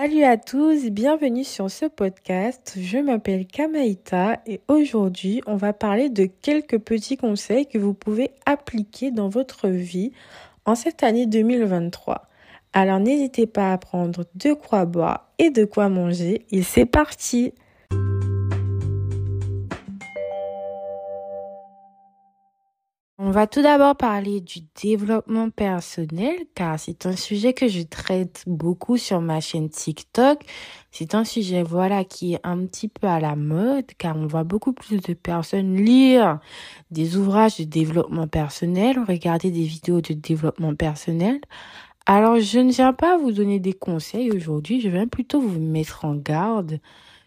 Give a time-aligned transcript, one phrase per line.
[0.00, 2.72] Salut à tous, bienvenue sur ce podcast.
[2.80, 8.30] Je m'appelle Kamaïta et aujourd'hui on va parler de quelques petits conseils que vous pouvez
[8.46, 10.12] appliquer dans votre vie
[10.64, 12.30] en cette année 2023.
[12.72, 17.52] Alors n'hésitez pas à prendre de quoi boire et de quoi manger et c'est parti
[23.22, 28.42] On va tout d'abord parler du développement personnel car c'est un sujet que je traite
[28.46, 30.40] beaucoup sur ma chaîne TikTok.
[30.90, 34.44] C'est un sujet voilà qui est un petit peu à la mode car on voit
[34.44, 36.38] beaucoup plus de personnes lire
[36.90, 41.42] des ouvrages de développement personnel, regarder des vidéos de développement personnel.
[42.06, 46.06] Alors je ne viens pas vous donner des conseils aujourd'hui, je viens plutôt vous mettre
[46.06, 46.80] en garde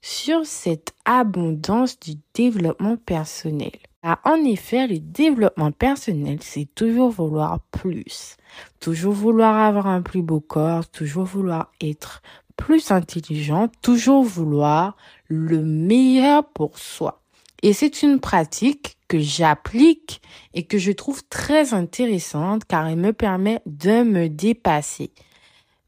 [0.00, 3.72] sur cette abondance du développement personnel.
[4.04, 8.36] En effet, le développement personnel, c'est toujours vouloir plus.
[8.78, 12.20] Toujours vouloir avoir un plus beau corps, toujours vouloir être
[12.54, 17.22] plus intelligent, toujours vouloir le meilleur pour soi.
[17.62, 20.20] Et c'est une pratique que j'applique
[20.52, 25.12] et que je trouve très intéressante car elle me permet de me dépasser.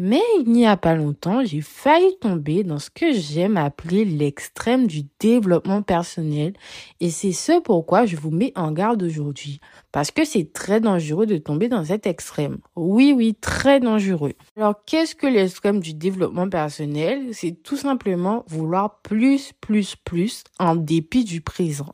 [0.00, 4.86] Mais il n'y a pas longtemps, j'ai failli tomber dans ce que j'aime appeler l'extrême
[4.86, 6.52] du développement personnel
[7.00, 9.58] et c'est ce pourquoi je vous mets en garde aujourd'hui.
[9.90, 12.58] Parce que c'est très dangereux de tomber dans cet extrême.
[12.76, 14.34] Oui, oui, très dangereux.
[14.56, 17.30] Alors qu'est-ce que l'extrême du développement personnel?
[17.32, 21.92] C'est tout simplement vouloir plus, plus, plus en dépit du présent.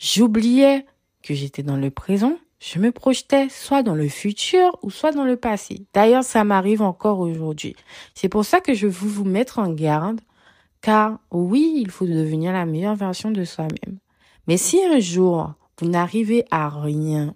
[0.00, 0.84] J'oubliais
[1.22, 5.24] que j'étais dans le présent je me projetais soit dans le futur ou soit dans
[5.24, 5.86] le passé.
[5.94, 7.74] D'ailleurs, ça m'arrive encore aujourd'hui.
[8.14, 10.20] C'est pour ça que je veux vous mettre en garde,
[10.82, 13.98] car oui, il faut devenir la meilleure version de soi-même.
[14.46, 17.34] Mais si un jour, vous n'arrivez à rien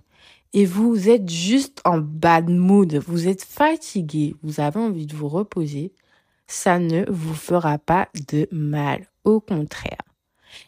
[0.53, 5.29] et vous êtes juste en bad mood, vous êtes fatigué, vous avez envie de vous
[5.29, 5.93] reposer,
[6.47, 9.09] ça ne vous fera pas de mal.
[9.25, 10.03] Au contraire.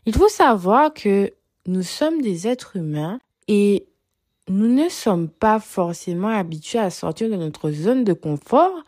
[0.06, 1.30] Il faut savoir que
[1.66, 3.86] nous sommes des êtres humains et
[4.48, 8.84] nous ne sommes pas forcément habitués à sortir de notre zone de confort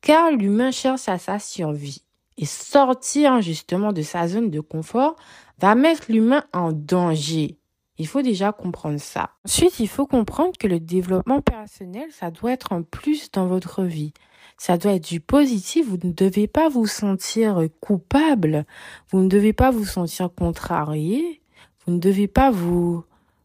[0.00, 2.02] car l'humain cherche à sa survie.
[2.36, 5.16] Et sortir justement de sa zone de confort
[5.58, 7.58] va mettre l'humain en danger.
[7.98, 9.30] Il faut déjà comprendre ça.
[9.44, 13.82] Ensuite, il faut comprendre que le développement personnel, ça doit être un plus dans votre
[13.82, 14.14] vie.
[14.56, 15.86] Ça doit être du positif.
[15.86, 18.64] Vous ne devez pas vous sentir coupable.
[19.10, 21.42] Vous ne devez pas vous sentir contrarié.
[21.84, 23.04] Vous ne devez pas vous,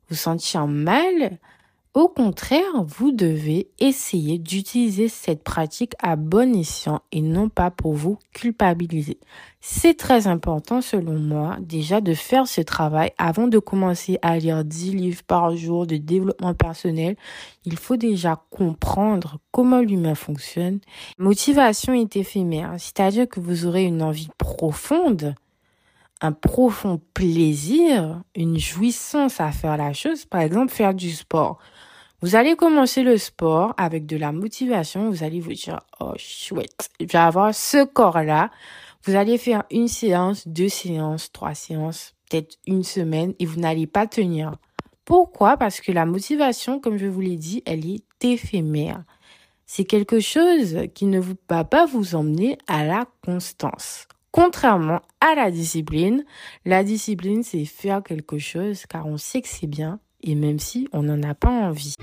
[0.09, 1.37] vous sentir mal.
[1.95, 7.93] Au contraire, vous devez essayer d'utiliser cette pratique à bon escient et non pas pour
[7.93, 9.17] vous culpabiliser.
[9.61, 14.65] C'est très important selon moi déjà de faire ce travail avant de commencer à lire
[14.65, 17.15] 10 livres par jour de développement personnel.
[17.63, 20.81] Il faut déjà comprendre comment l'humain fonctionne.
[21.17, 25.33] Motivation est éphémère, c'est-à-dire que vous aurez une envie profonde
[26.21, 31.59] un profond plaisir, une jouissance à faire la chose, par exemple faire du sport.
[32.21, 35.09] Vous allez commencer le sport avec de la motivation.
[35.09, 38.49] Vous allez vous dire, oh chouette, je vais avoir ce corps-là.
[39.03, 43.85] Vous allez faire une séance, deux séances, trois séances, peut-être une semaine et vous n'allez
[43.85, 44.55] pas tenir.
[45.03, 45.57] Pourquoi?
[45.57, 49.03] Parce que la motivation, comme je vous l'ai dit, elle est éphémère.
[49.67, 54.07] C'est quelque chose qui ne va pas vous emmener à la constance.
[54.35, 56.25] Contrairement à la discipline,
[56.65, 60.89] la discipline, c'est faire quelque chose car on sait que c'est bien, et même si
[60.91, 61.93] on n'en a pas envie.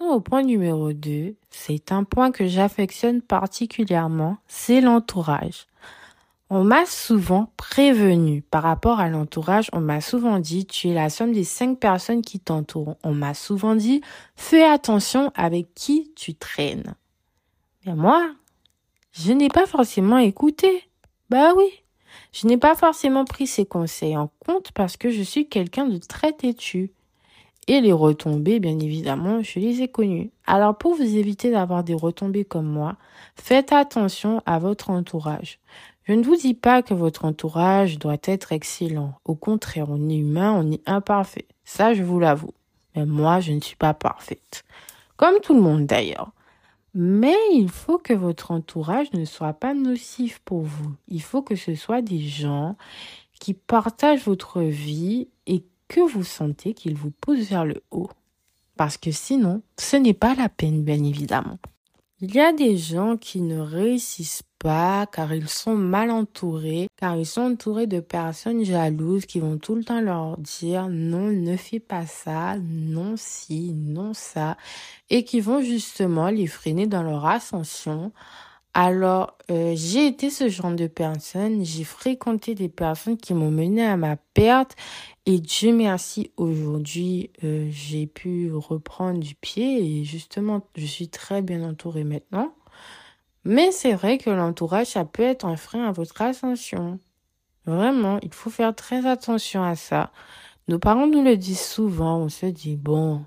[0.00, 5.66] Au point numéro 2, c'est un point que j'affectionne particulièrement, c'est l'entourage.
[6.48, 11.10] On m'a souvent prévenu par rapport à l'entourage, on m'a souvent dit tu es la
[11.10, 12.96] somme des cinq personnes qui t'entourent.
[13.04, 14.00] On m'a souvent dit
[14.34, 16.94] fais attention avec qui tu traînes.
[17.94, 18.34] Moi,
[19.12, 20.84] je n'ai pas forcément écouté.
[21.30, 21.70] Bah oui,
[22.32, 25.98] je n'ai pas forcément pris ces conseils en compte parce que je suis quelqu'un de
[25.98, 26.92] très têtu.
[27.66, 30.30] Et les retombées, bien évidemment, je les ai connues.
[30.46, 32.96] Alors pour vous éviter d'avoir des retombées comme moi,
[33.36, 35.58] faites attention à votre entourage.
[36.04, 39.12] Je ne vous dis pas que votre entourage doit être excellent.
[39.26, 41.46] Au contraire, on est humain, on est imparfait.
[41.66, 42.54] Ça, je vous l'avoue.
[42.96, 44.64] Mais moi, je ne suis pas parfaite.
[45.18, 46.32] Comme tout le monde d'ailleurs.
[46.94, 50.92] Mais il faut que votre entourage ne soit pas nocif pour vous.
[51.08, 52.76] Il faut que ce soit des gens
[53.38, 58.10] qui partagent votre vie et que vous sentez qu'ils vous poussent vers le haut.
[58.76, 61.58] Parce que sinon, ce n'est pas la peine, bien évidemment.
[62.20, 67.16] Il y a des gens qui ne réussissent pas car ils sont mal entourés, car
[67.16, 71.56] ils sont entourés de personnes jalouses qui vont tout le temps leur dire non, ne
[71.56, 74.56] fais pas ça, non si, non ça,
[75.10, 78.10] et qui vont justement les freiner dans leur ascension.
[78.80, 83.84] Alors, euh, j'ai été ce genre de personne, j'ai fréquenté des personnes qui m'ont mené
[83.84, 84.76] à ma perte
[85.26, 91.42] et Dieu merci, aujourd'hui, euh, j'ai pu reprendre du pied et justement, je suis très
[91.42, 92.54] bien entourée maintenant.
[93.42, 97.00] Mais c'est vrai que l'entourage, ça peut être un frein à votre ascension.
[97.66, 100.12] Vraiment, il faut faire très attention à ça.
[100.68, 103.24] Nos parents nous le disent souvent, on se dit, bon,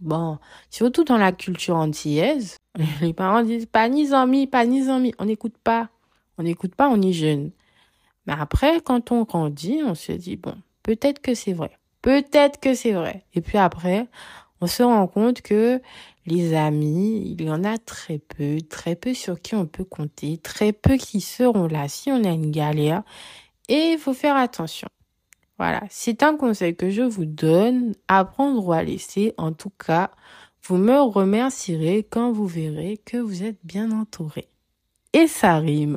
[0.00, 0.38] bon,
[0.70, 2.56] surtout dans la culture antillaise,
[3.00, 5.88] les parents disent, pas ni amis, pas ni amis, on n'écoute pas.
[6.38, 7.52] On n'écoute pas, on est jeune.
[8.26, 10.54] Mais après, quand on grandit, on se dit, bon,
[10.84, 11.72] Peut-être que c'est vrai.
[12.02, 13.24] Peut-être que c'est vrai.
[13.32, 14.06] Et puis après,
[14.60, 15.80] on se rend compte que
[16.26, 20.36] les amis, il y en a très peu, très peu sur qui on peut compter,
[20.38, 23.02] très peu qui seront là si on a une galère.
[23.68, 24.88] Et il faut faire attention.
[25.58, 29.34] Voilà, c'est un conseil que je vous donne, apprendre ou à laisser.
[29.36, 30.10] En tout cas,
[30.64, 34.48] vous me remercierez quand vous verrez que vous êtes bien entouré.
[35.12, 35.92] Et ça rime.